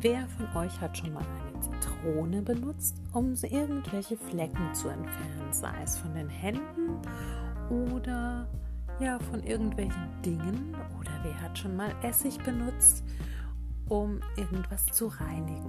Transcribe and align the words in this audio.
Wer 0.00 0.28
von 0.28 0.46
euch 0.62 0.80
hat 0.80 0.96
schon 0.96 1.12
mal 1.12 1.24
eine 1.24 1.60
Zitrone 1.60 2.42
benutzt, 2.42 2.94
um 3.12 3.34
irgendwelche 3.34 4.16
Flecken 4.16 4.72
zu 4.72 4.86
entfernen, 4.88 5.52
sei 5.52 5.74
es 5.82 5.98
von 5.98 6.14
den 6.14 6.28
Händen 6.28 7.00
oder 7.68 8.46
ja 9.00 9.18
von 9.18 9.42
irgendwelchen 9.42 10.08
Dingen 10.24 10.76
oder 11.00 11.10
wer 11.24 11.40
hat 11.40 11.58
schon 11.58 11.74
mal 11.74 11.92
Essig 12.04 12.38
benutzt, 12.44 13.02
um 13.88 14.20
irgendwas 14.36 14.86
zu 14.86 15.08
reinigen? 15.08 15.68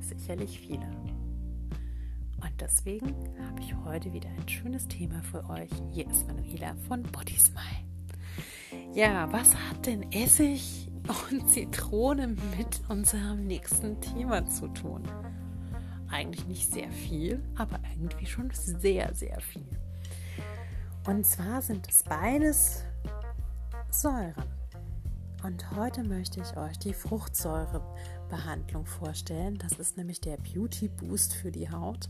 Sicherlich 0.00 0.60
viele. 0.60 0.86
Und 2.42 2.60
deswegen 2.60 3.14
habe 3.48 3.60
ich 3.60 3.74
heute 3.86 4.12
wieder 4.12 4.28
ein 4.28 4.46
schönes 4.46 4.86
Thema 4.88 5.22
für 5.22 5.42
euch. 5.48 5.70
Hier 5.90 6.06
ist 6.10 6.26
Manuela 6.28 6.74
von 6.86 7.02
Body 7.04 7.38
Smile. 7.38 8.92
Ja, 8.92 9.32
was 9.32 9.54
hat 9.54 9.86
denn 9.86 10.12
Essig 10.12 10.85
und 11.08 11.48
Zitrone 11.48 12.28
mit 12.28 12.80
unserem 12.88 13.46
nächsten 13.46 14.00
Thema 14.00 14.46
zu 14.46 14.68
tun? 14.68 15.02
Eigentlich 16.08 16.46
nicht 16.46 16.72
sehr 16.72 16.90
viel, 16.90 17.42
aber 17.56 17.78
irgendwie 17.94 18.26
schon 18.26 18.50
sehr, 18.52 19.14
sehr 19.14 19.40
viel. 19.40 19.66
Und 21.06 21.24
zwar 21.24 21.62
sind 21.62 21.88
es 21.88 22.02
beides 22.02 22.82
Säuren. 23.90 24.34
Und 25.44 25.70
heute 25.76 26.02
möchte 26.02 26.40
ich 26.40 26.56
euch 26.56 26.78
die 26.78 26.94
Fruchtsäurebehandlung 26.94 28.86
vorstellen. 28.86 29.58
Das 29.58 29.72
ist 29.74 29.96
nämlich 29.96 30.20
der 30.20 30.38
Beauty 30.38 30.88
Boost 30.88 31.34
für 31.34 31.52
die 31.52 31.70
Haut 31.70 32.08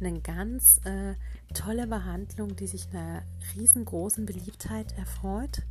eine 0.00 0.20
ganz 0.20 0.80
äh, 0.84 1.14
tolle 1.54 1.86
Behandlung, 1.86 2.56
die 2.56 2.66
sich 2.66 2.88
einer 2.92 3.22
riesengroßen 3.54 4.24
Beliebtheit 4.26 4.96
erfreut. 4.96 5.62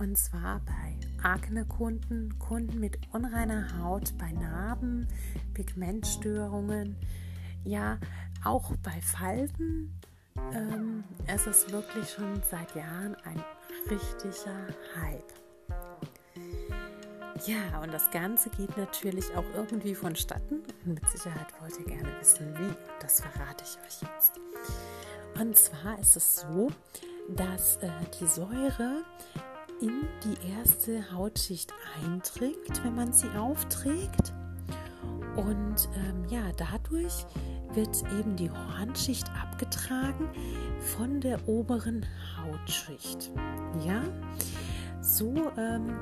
Und 0.00 0.16
zwar 0.16 0.62
bei 0.64 0.96
Akne-Kunden, 1.22 2.38
Kunden 2.38 2.80
mit 2.80 2.98
unreiner 3.12 3.78
Haut, 3.78 4.16
bei 4.16 4.32
Narben, 4.32 5.06
Pigmentstörungen, 5.52 6.96
ja, 7.64 7.98
auch 8.42 8.72
bei 8.82 8.98
Falten. 9.02 9.94
Ähm, 10.54 11.04
es 11.26 11.46
ist 11.46 11.70
wirklich 11.70 12.08
schon 12.08 12.40
seit 12.50 12.74
Jahren 12.74 13.14
ein 13.24 13.44
richtiger 13.90 14.68
Hype. 14.96 15.34
Ja, 17.44 17.80
und 17.82 17.92
das 17.92 18.10
Ganze 18.10 18.48
geht 18.48 18.74
natürlich 18.78 19.26
auch 19.36 19.44
irgendwie 19.54 19.94
vonstatten. 19.94 20.62
Und 20.86 20.94
mit 20.94 21.08
Sicherheit 21.10 21.48
wollt 21.60 21.78
ihr 21.78 21.84
gerne 21.84 22.08
wissen, 22.20 22.54
wie. 22.56 22.74
Das 23.00 23.20
verrate 23.20 23.64
ich 23.64 23.76
euch 23.86 24.08
jetzt. 24.10 24.40
Und 25.38 25.56
zwar 25.58 25.98
ist 25.98 26.16
es 26.16 26.36
so, 26.36 26.70
dass 27.28 27.76
äh, 27.76 27.90
die 28.18 28.26
Säure 28.26 29.04
in 29.80 30.06
die 30.24 30.52
erste 30.52 31.12
Hautschicht 31.12 31.72
einträgt, 32.04 32.84
wenn 32.84 32.94
man 32.94 33.12
sie 33.12 33.30
aufträgt. 33.30 34.32
Und 35.36 35.88
ähm, 35.96 36.24
ja, 36.28 36.42
dadurch 36.56 37.24
wird 37.72 38.02
eben 38.18 38.36
die 38.36 38.50
Hornschicht 38.50 39.28
abgetragen 39.40 40.28
von 40.96 41.20
der 41.20 41.48
oberen 41.48 42.04
Hautschicht. 42.36 43.30
Ja, 43.86 44.02
so 45.00 45.50
ähm, 45.56 45.98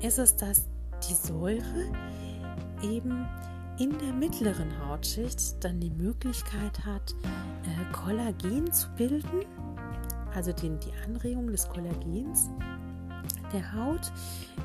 ist 0.00 0.18
es, 0.18 0.36
dass 0.36 0.68
die 1.08 1.14
Säure 1.14 1.92
eben 2.82 3.26
in 3.78 3.98
der 3.98 4.12
mittleren 4.12 4.70
Hautschicht 4.86 5.64
dann 5.64 5.80
die 5.80 5.90
Möglichkeit 5.90 6.84
hat, 6.84 7.14
äh, 7.24 7.92
Kollagen 7.92 8.70
zu 8.70 8.88
bilden, 8.96 9.46
also 10.34 10.52
den, 10.52 10.78
die 10.80 10.92
Anregung 11.04 11.48
des 11.48 11.68
Kollagens 11.68 12.50
der 13.52 13.72
Haut 13.74 14.12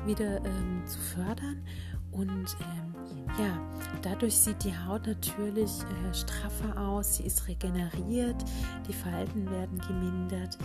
wieder 0.06 0.44
ähm, 0.44 0.82
zu 0.86 0.98
fördern. 0.98 1.62
Und 2.10 2.56
ähm, 2.60 2.94
ja, 3.38 3.60
dadurch 4.02 4.36
sieht 4.36 4.64
die 4.64 4.76
Haut 4.76 5.06
natürlich 5.06 5.70
äh, 5.82 6.14
straffer 6.14 6.80
aus, 6.80 7.16
sie 7.16 7.24
ist 7.24 7.46
regeneriert, 7.46 8.44
die 8.88 8.92
Falten 8.92 9.48
werden 9.50 9.78
gemindert, 9.86 10.58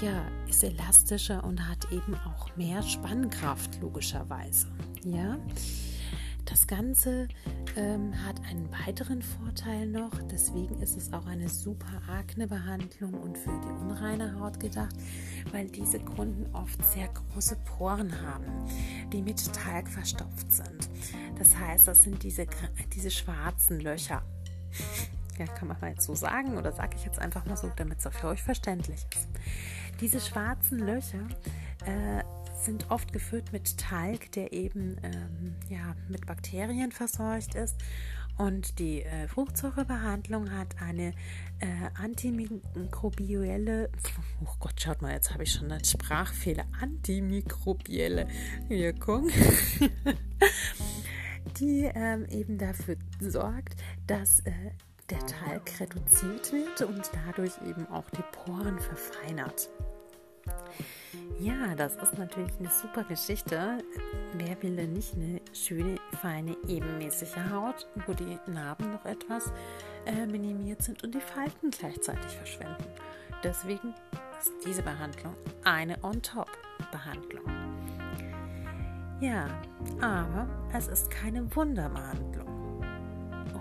ja, 0.00 0.22
ist 0.48 0.62
elastischer 0.62 1.42
und 1.44 1.68
hat 1.68 1.90
eben 1.92 2.14
auch 2.26 2.54
mehr 2.56 2.82
Spannkraft, 2.82 3.80
logischerweise. 3.80 4.68
Ja, 5.04 5.36
das 6.44 6.66
Ganze 6.66 7.28
ähm, 7.76 8.12
hat 8.24 8.40
einen 8.48 8.68
weiteren 8.70 9.22
Vorteil 9.22 9.86
noch, 9.86 10.12
deswegen 10.30 10.80
ist 10.80 10.96
es 10.96 11.12
auch 11.12 11.26
eine 11.26 11.48
super 11.48 12.02
Akne-Behandlung 12.08 13.14
und 13.14 13.38
für 13.38 13.50
die 13.50 13.82
unreine 13.82 14.38
Haut 14.38 14.60
gedacht, 14.60 14.94
weil 15.52 15.68
diese 15.68 16.00
Kunden 16.00 16.46
oft 16.54 16.84
sehr 16.84 17.08
große 17.08 17.56
Poren 17.64 18.12
haben, 18.22 18.46
die 19.12 19.22
mit 19.22 19.52
Talg 19.52 19.88
verstopft 19.88 20.52
sind. 20.52 20.90
Das 21.38 21.56
heißt, 21.56 21.88
das 21.88 22.02
sind 22.02 22.22
diese, 22.22 22.46
diese 22.94 23.10
schwarzen 23.10 23.80
Löcher. 23.80 24.22
Ja, 25.38 25.46
kann 25.46 25.68
man 25.68 25.80
mal 25.80 25.90
jetzt 25.90 26.04
so 26.04 26.14
sagen 26.14 26.56
oder 26.56 26.72
sage 26.72 26.96
ich 26.96 27.04
jetzt 27.04 27.18
einfach 27.18 27.44
mal 27.46 27.56
so, 27.56 27.70
damit 27.74 27.98
es 27.98 28.06
auch 28.06 28.12
für 28.12 28.28
euch 28.28 28.42
verständlich 28.42 29.04
ist. 29.14 29.28
Diese 30.00 30.20
schwarzen 30.20 30.78
Löcher 30.78 31.26
äh, 31.86 32.22
sind 32.54 32.90
oft 32.90 33.12
gefüllt 33.12 33.52
mit 33.52 33.78
Talg, 33.78 34.32
der 34.32 34.52
eben 34.52 34.96
ähm, 35.02 35.54
ja, 35.68 35.94
mit 36.08 36.26
Bakterien 36.26 36.92
verseucht 36.92 37.54
ist. 37.54 37.76
Und 38.36 38.80
die 38.80 39.02
äh, 39.02 39.28
Fruchtsäurebehandlung 39.28 40.50
hat 40.50 40.82
eine 40.82 41.10
äh, 41.60 41.66
antimikrobielle, 41.94 43.90
oh 44.44 44.54
Gott, 44.58 44.80
schaut 44.80 45.02
mal, 45.02 45.12
jetzt 45.12 45.32
habe 45.32 45.44
ich 45.44 45.52
schon 45.52 45.70
einen 45.70 45.84
Sprachfehler, 45.84 46.64
antimikrobielle 46.80 48.26
Wirkung, 48.68 49.28
die 51.60 51.88
ähm, 51.94 52.26
eben 52.28 52.58
dafür 52.58 52.96
sorgt, 53.20 53.76
dass 54.08 54.40
äh, 54.40 54.52
der 55.10 55.24
Talg 55.26 55.80
reduziert 55.80 56.52
wird 56.52 56.82
und 56.82 57.08
dadurch 57.26 57.52
eben 57.64 57.86
auch 57.88 58.10
die 58.10 58.24
Poren 58.32 58.80
verfeinert. 58.80 59.68
Ja, 61.38 61.74
das 61.74 61.96
ist 61.96 62.16
natürlich 62.18 62.52
eine 62.58 62.70
super 62.70 63.04
Geschichte. 63.04 63.78
Wer 64.34 64.62
will 64.62 64.76
denn 64.76 64.92
nicht 64.92 65.14
eine 65.14 65.40
schöne, 65.52 65.96
feine, 66.20 66.56
ebenmäßige 66.68 67.36
Haut, 67.52 67.86
wo 68.06 68.12
die 68.12 68.38
Narben 68.46 68.92
noch 68.92 69.04
etwas 69.04 69.52
äh, 70.06 70.26
minimiert 70.26 70.82
sind 70.82 71.02
und 71.02 71.14
die 71.14 71.20
Falten 71.20 71.70
gleichzeitig 71.70 72.32
verschwinden? 72.36 72.84
Deswegen 73.42 73.94
ist 74.40 74.52
diese 74.66 74.82
Behandlung 74.82 75.34
eine 75.64 76.02
On-Top-Behandlung. 76.02 77.44
Ja, 79.20 79.46
aber 80.00 80.48
es 80.72 80.88
ist 80.88 81.10
keine 81.10 81.54
Wunderbehandlung. 81.54 82.82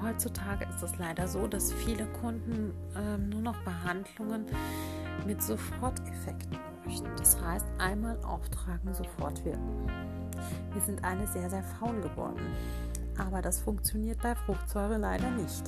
Heutzutage 0.01 0.65
ist 0.65 0.83
es 0.83 0.97
leider 0.97 1.27
so, 1.27 1.47
dass 1.47 1.71
viele 1.71 2.05
Kunden 2.07 2.73
äh, 2.95 3.17
nur 3.17 3.41
noch 3.41 3.57
Behandlungen 3.63 4.45
mit 5.25 5.41
Soforteffekten 5.41 6.57
möchten. 6.93 7.15
Das 7.17 7.41
heißt, 7.41 7.65
einmal 7.77 8.17
auftragen, 8.23 8.93
sofort 8.93 9.43
wirken. 9.45 9.87
Wir 10.71 10.81
sind 10.81 11.03
alle 11.03 11.27
sehr, 11.27 11.49
sehr 11.49 11.63
faul 11.63 11.99
geworden. 12.01 12.41
Aber 13.17 13.41
das 13.41 13.59
funktioniert 13.59 14.21
bei 14.21 14.35
Fruchtsäure 14.35 14.97
leider 14.97 15.29
nicht. 15.31 15.63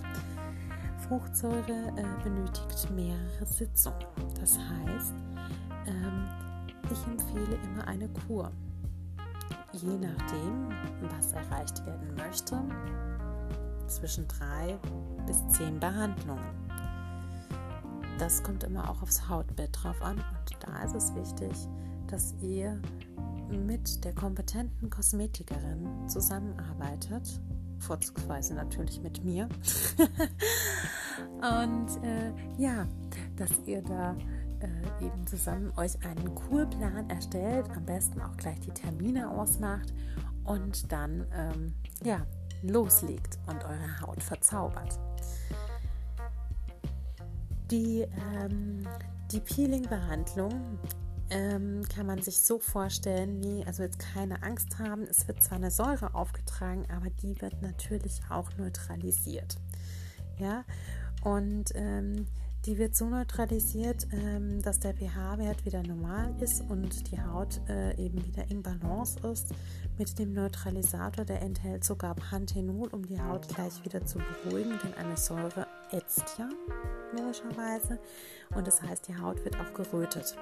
Fruchtsäure 1.07 1.93
äh, 1.95 2.23
benötigt 2.23 2.89
mehrere 2.95 3.45
Sitzungen. 3.45 4.05
Das 4.39 4.57
heißt, 4.57 5.13
ähm, 5.87 6.27
ich 6.91 7.05
empfehle 7.05 7.57
immer 7.63 7.87
eine 7.87 8.09
Kur. 8.27 8.51
Je 9.73 9.97
nachdem, 9.97 10.69
was 11.15 11.33
erreicht 11.33 11.85
werden 11.85 12.15
möchte, 12.15 12.59
zwischen 13.87 14.27
drei 14.27 14.79
bis 15.27 15.47
zehn 15.49 15.79
Behandlungen. 15.79 16.43
Das 18.17 18.41
kommt 18.41 18.63
immer 18.63 18.89
auch 18.89 19.01
aufs 19.03 19.27
Hautbett 19.29 19.69
drauf 19.73 20.01
an 20.01 20.23
und 20.53 20.63
da 20.63 20.83
ist 20.83 20.95
es 20.95 21.15
wichtig, 21.15 21.51
dass 22.07 22.33
ihr 22.41 22.79
mit 23.49 24.03
der 24.03 24.13
kompetenten 24.13 24.89
Kosmetikerin 24.89 26.07
zusammenarbeitet, 26.07 27.39
vorzugsweise 27.79 28.53
natürlich 28.55 29.01
mit 29.01 29.23
mir. 29.23 29.47
und 31.41 32.03
äh, 32.03 32.33
ja, 32.57 32.87
dass 33.35 33.51
ihr 33.65 33.81
da 33.81 34.15
äh, 34.59 35.05
eben 35.05 35.27
zusammen 35.27 35.71
euch 35.77 36.03
einen 36.05 36.33
Kurplan 36.33 37.09
erstellt, 37.09 37.69
am 37.75 37.85
besten 37.85 38.21
auch 38.21 38.35
gleich 38.37 38.59
die 38.61 38.71
Termine 38.71 39.29
ausmacht 39.29 39.93
und 40.43 40.91
dann 40.91 41.25
ähm, 41.33 41.73
ja, 42.03 42.25
loslegt 42.61 43.37
und 43.47 43.63
eure 43.63 44.01
Haut 44.01 44.23
verzaubert. 44.23 44.99
Die, 47.71 48.05
ähm, 48.33 48.87
die 49.31 49.39
Peeling-Behandlung 49.39 50.79
ähm, 51.29 51.81
kann 51.93 52.05
man 52.05 52.21
sich 52.21 52.39
so 52.41 52.59
vorstellen, 52.59 53.41
wie, 53.43 53.65
also 53.65 53.83
jetzt 53.83 53.99
keine 53.99 54.43
Angst 54.43 54.77
haben, 54.79 55.03
es 55.03 55.27
wird 55.27 55.41
zwar 55.41 55.57
eine 55.57 55.71
Säure 55.71 56.13
aufgetragen, 56.13 56.85
aber 56.95 57.09
die 57.09 57.41
wird 57.41 57.61
natürlich 57.61 58.21
auch 58.29 58.55
neutralisiert. 58.57 59.57
Ja, 60.37 60.63
und 61.23 61.71
ähm, 61.75 62.27
Die 62.65 62.79
wird 62.79 62.95
so 62.95 63.05
neutralisiert, 63.05 64.07
ähm, 64.11 64.59
dass 64.63 64.79
der 64.79 64.95
pH-Wert 64.95 65.65
wieder 65.65 65.83
normal 65.83 66.33
ist 66.39 66.61
und 66.61 67.11
die 67.11 67.21
Haut 67.21 67.61
äh, 67.69 67.95
eben 68.03 68.25
wieder 68.25 68.49
in 68.49 68.63
Balance 68.63 69.19
ist 69.31 69.49
mit 69.99 70.17
dem 70.17 70.33
Neutralisator. 70.33 71.25
Der 71.25 71.43
enthält 71.43 71.83
sogar 71.83 72.15
Panthenol, 72.15 72.87
um 72.87 73.05
die 73.05 73.21
Haut 73.21 73.47
gleich 73.49 73.85
wieder 73.85 74.03
zu 74.03 74.17
beruhigen, 74.17 74.79
denn 74.83 74.95
eine 74.95 75.15
Säure 75.15 75.67
ätzt 75.91 76.39
ja 76.39 76.49
logischerweise 77.17 77.99
und 78.55 78.67
das 78.67 78.81
heißt, 78.81 79.07
die 79.07 79.17
Haut 79.17 79.43
wird 79.43 79.57
auch 79.59 79.73
gerötet. 79.73 80.35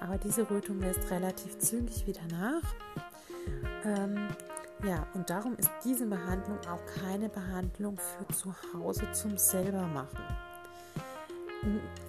Aber 0.00 0.18
diese 0.18 0.48
Rötung 0.50 0.80
lässt 0.80 1.10
relativ 1.10 1.58
zügig 1.58 2.06
wieder 2.06 2.20
nach. 2.30 2.62
Ähm, 3.84 4.28
ja, 4.86 5.06
und 5.14 5.30
darum 5.30 5.56
ist 5.56 5.70
diese 5.84 6.06
Behandlung 6.06 6.58
auch 6.68 6.84
keine 7.00 7.28
Behandlung 7.28 7.96
für 7.96 8.34
zu 8.34 8.54
Hause 8.74 9.10
zum 9.12 9.38
selbermachen. 9.38 10.18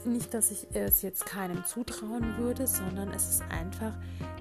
Nicht, 0.05 0.33
dass 0.33 0.51
ich 0.51 0.67
es 0.73 1.01
jetzt 1.01 1.25
keinem 1.25 1.63
zutrauen 1.65 2.37
würde, 2.37 2.67
sondern 2.67 3.09
es 3.11 3.29
ist 3.29 3.43
einfach 3.49 3.93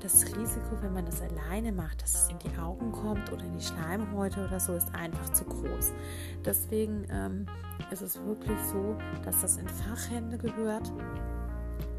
das 0.02 0.24
Risiko, 0.36 0.76
wenn 0.82 0.92
man 0.92 1.06
das 1.06 1.22
alleine 1.22 1.72
macht, 1.72 2.02
dass 2.02 2.14
es 2.14 2.28
in 2.28 2.38
die 2.38 2.58
Augen 2.58 2.92
kommt 2.92 3.32
oder 3.32 3.44
in 3.44 3.56
die 3.56 3.64
Schleimhäute 3.64 4.44
oder 4.44 4.60
so, 4.60 4.74
ist 4.74 4.94
einfach 4.94 5.30
zu 5.30 5.44
groß. 5.44 5.92
Deswegen 6.44 7.06
ähm, 7.10 7.46
ist 7.90 8.02
es 8.02 8.22
wirklich 8.24 8.58
so, 8.70 8.96
dass 9.24 9.40
das 9.40 9.56
in 9.56 9.68
Fachhände 9.68 10.36
gehört 10.36 10.92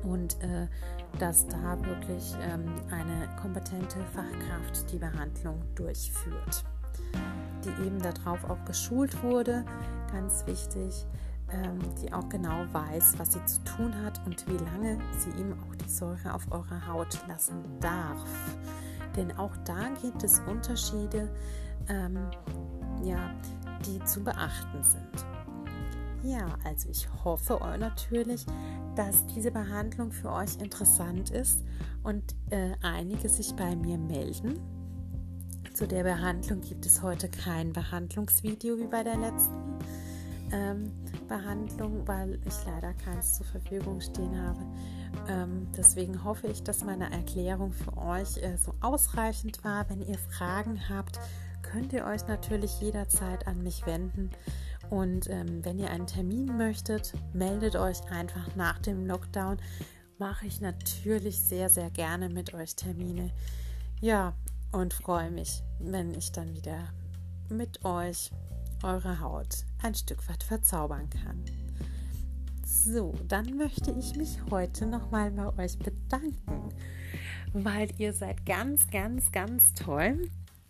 und 0.03 0.41
äh, 0.43 0.67
dass 1.19 1.47
da 1.47 1.79
wirklich 1.85 2.35
ähm, 2.41 2.65
eine 2.91 3.29
kompetente 3.41 3.97
Fachkraft 4.13 4.91
die 4.91 4.97
Behandlung 4.97 5.61
durchführt, 5.75 6.63
die 7.63 7.85
eben 7.85 7.99
darauf 8.01 8.43
auch 8.49 8.63
geschult 8.65 9.23
wurde, 9.23 9.65
ganz 10.11 10.45
wichtig, 10.45 11.05
die 12.01 12.11
auch 12.11 12.27
genau 12.29 12.65
weiß, 12.71 13.15
was 13.17 13.33
sie 13.33 13.45
zu 13.45 13.63
tun 13.63 13.93
hat 14.03 14.19
und 14.25 14.47
wie 14.47 14.57
lange 14.57 14.97
sie 15.17 15.29
ihm 15.39 15.53
auch 15.53 15.75
die 15.75 15.89
Säure 15.89 16.33
auf 16.33 16.51
eurer 16.51 16.87
Haut 16.87 17.19
lassen 17.27 17.63
darf. 17.79 18.23
Denn 19.15 19.31
auch 19.37 19.55
da 19.65 19.89
gibt 20.01 20.23
es 20.23 20.41
Unterschiede, 20.47 21.29
ähm, 21.87 22.17
ja, 23.03 23.31
die 23.85 24.03
zu 24.03 24.23
beachten 24.23 24.83
sind. 24.83 25.25
Ja, 26.23 26.57
also 26.63 26.89
ich 26.89 27.07
hoffe 27.23 27.59
natürlich, 27.79 28.45
dass 28.95 29.25
diese 29.27 29.51
Behandlung 29.51 30.11
für 30.11 30.31
euch 30.31 30.57
interessant 30.59 31.29
ist 31.29 31.63
und 32.03 32.35
äh, 32.49 32.71
einige 32.81 33.29
sich 33.29 33.53
bei 33.55 33.75
mir 33.75 33.97
melden. 33.97 34.59
Zu 35.73 35.87
der 35.87 36.03
Behandlung 36.03 36.61
gibt 36.61 36.85
es 36.85 37.01
heute 37.01 37.29
kein 37.29 37.73
Behandlungsvideo 37.73 38.77
wie 38.79 38.87
bei 38.87 39.03
der 39.03 39.17
letzten 39.17 39.74
ähm, 40.51 40.91
Behandlung, 41.27 42.07
weil 42.07 42.39
ich 42.45 42.53
leider 42.65 42.93
keins 42.93 43.35
zur 43.35 43.45
Verfügung 43.45 44.01
stehen 44.01 44.41
habe. 44.41 44.59
Ähm, 45.27 45.67
deswegen 45.75 46.23
hoffe 46.23 46.47
ich, 46.47 46.63
dass 46.63 46.83
meine 46.83 47.11
Erklärung 47.11 47.71
für 47.71 47.97
euch 47.97 48.37
äh, 48.37 48.57
so 48.57 48.73
ausreichend 48.81 49.63
war. 49.63 49.89
Wenn 49.89 50.01
ihr 50.01 50.17
Fragen 50.17 50.89
habt, 50.89 51.19
könnt 51.61 51.93
ihr 51.93 52.05
euch 52.05 52.27
natürlich 52.27 52.79
jederzeit 52.79 53.47
an 53.47 53.63
mich 53.63 53.85
wenden. 53.85 54.29
Und 54.89 55.29
ähm, 55.29 55.65
wenn 55.65 55.79
ihr 55.79 55.89
einen 55.89 56.07
Termin 56.07 56.57
möchtet, 56.57 57.13
meldet 57.33 57.75
euch 57.75 58.03
einfach 58.11 58.55
nach 58.55 58.79
dem 58.79 59.05
Lockdown. 59.05 59.57
Mache 60.17 60.45
ich 60.45 60.61
natürlich 60.61 61.41
sehr, 61.41 61.69
sehr 61.69 61.89
gerne 61.89 62.29
mit 62.29 62.53
euch 62.53 62.75
Termine. 62.75 63.31
Ja, 63.99 64.33
und 64.71 64.93
freue 64.93 65.31
mich, 65.31 65.63
wenn 65.79 66.13
ich 66.13 66.31
dann 66.31 66.53
wieder 66.53 66.79
mit 67.49 67.83
euch 67.83 68.31
eure 68.85 69.19
Haut 69.19 69.65
ein 69.81 69.95
Stück 69.95 70.27
weit 70.29 70.43
verzaubern 70.43 71.09
kann. 71.09 71.43
So, 72.63 73.13
dann 73.27 73.57
möchte 73.57 73.91
ich 73.91 74.15
mich 74.15 74.39
heute 74.51 74.85
nochmal 74.85 75.31
bei 75.31 75.63
euch 75.63 75.77
bedanken, 75.79 76.69
weil 77.53 77.89
ihr 77.97 78.13
seid 78.13 78.45
ganz, 78.45 78.87
ganz, 78.89 79.31
ganz 79.31 79.73
toll. 79.73 80.29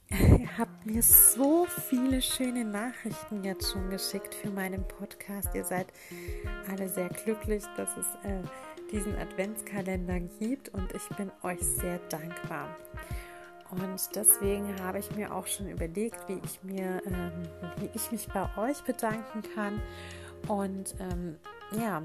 Ihr 0.09 0.57
habt 0.57 0.85
mir 0.85 1.01
so 1.01 1.65
viele 1.65 2.21
schöne 2.21 2.63
Nachrichten 2.63 3.43
jetzt 3.43 3.71
schon 3.71 3.89
geschickt 3.89 4.33
für 4.33 4.49
meinen 4.49 4.87
Podcast. 4.87 5.49
Ihr 5.53 5.65
seid 5.65 5.87
alle 6.69 6.87
sehr 6.87 7.09
glücklich, 7.09 7.63
dass 7.75 7.89
es 7.97 8.05
äh, 8.23 8.41
diesen 8.91 9.15
Adventskalender 9.17 10.19
gibt 10.39 10.69
und 10.69 10.93
ich 10.93 11.07
bin 11.17 11.31
euch 11.43 11.59
sehr 11.59 11.99
dankbar. 12.09 12.77
Und 13.71 14.15
deswegen 14.15 14.79
habe 14.81 14.99
ich 14.99 15.15
mir 15.15 15.33
auch 15.33 15.47
schon 15.47 15.67
überlegt, 15.67 16.17
wie 16.27 16.39
ich 16.43 16.63
mir, 16.63 17.01
ähm, 17.05 17.31
wie 17.77 17.89
ich 17.93 18.11
mich 18.11 18.27
bei 18.27 18.47
euch 18.57 18.81
bedanken 18.83 19.41
kann. 19.55 19.81
Und 20.47 20.95
ähm, 20.99 21.37
ja, 21.71 22.03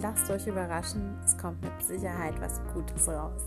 lasst 0.00 0.30
euch 0.30 0.46
überraschen, 0.46 1.18
es 1.24 1.36
kommt 1.38 1.62
mit 1.62 1.82
Sicherheit 1.82 2.38
was 2.40 2.60
Gutes 2.72 3.08
raus. 3.08 3.42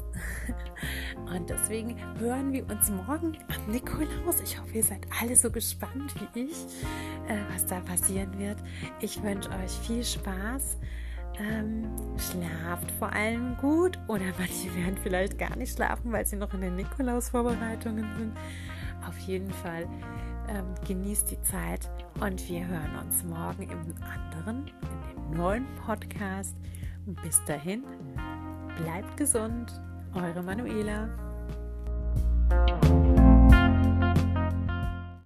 Und 1.34 1.50
deswegen 1.50 1.96
hören 2.20 2.52
wir 2.52 2.68
uns 2.70 2.90
morgen 2.90 3.38
am 3.48 3.72
Nikolaus. 3.72 4.42
Ich 4.44 4.60
hoffe, 4.60 4.72
ihr 4.74 4.84
seid 4.84 5.06
alle 5.22 5.36
so 5.36 5.52
gespannt 5.52 6.14
wie 6.34 6.42
ich, 6.42 6.66
äh, 7.28 7.38
was 7.54 7.66
da 7.66 7.80
passieren 7.82 8.38
wird. 8.40 8.58
Ich 9.00 9.22
wünsche 9.22 9.50
euch 9.52 9.72
viel 9.86 10.04
Spaß. 10.04 10.78
Ähm, 11.40 11.88
schlaft 12.18 12.90
vor 12.98 13.14
allem 13.14 13.56
gut 13.58 14.00
oder 14.08 14.26
manche 14.40 14.74
werden 14.76 14.98
vielleicht 15.02 15.38
gar 15.38 15.56
nicht 15.56 15.76
schlafen, 15.76 16.12
weil 16.12 16.26
sie 16.26 16.36
noch 16.36 16.54
in 16.54 16.62
den 16.62 16.76
Nikolaus-Vorbereitungen 16.76 18.06
sind. 18.18 18.34
Auf 19.08 19.18
jeden 19.20 19.52
Fall 19.52 19.88
ähm, 20.50 20.66
genießt 20.88 21.32
die 21.32 21.42
Zeit 21.42 21.90
und 22.20 22.48
wir 22.50 22.66
hören 22.68 22.98
uns 23.04 23.24
morgen 23.24 23.64
im 23.64 23.96
anderen, 24.04 24.68
in 24.68 25.32
dem 25.32 25.38
neuen 25.38 25.66
Podcast. 25.86 26.56
Bis 27.24 27.44
dahin, 27.46 27.84
bleibt 28.84 29.16
gesund, 29.16 29.72
eure 30.14 30.44
Manuela. 30.44 31.08